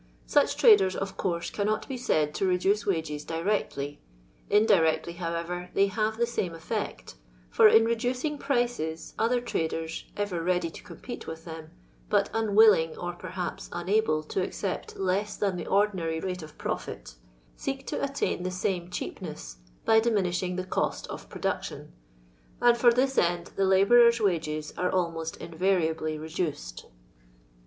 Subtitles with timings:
[0.25, 4.01] Such traders, of course, cannot be said to reduce wages directly
[4.49, 7.13] ^indirectly, however, they have the same tfkcif
[7.51, 11.69] for in reducing prices, other traders, ever ready to compete with them,
[12.09, 17.13] but, unwilling, or p«rhaps unable, to accept less than the ordinary rate of profit,
[17.55, 21.93] seek to attain the same cheapness by diminishing the cost of production,
[22.59, 26.87] and for this end the labourers* wages are almost in variably reduced.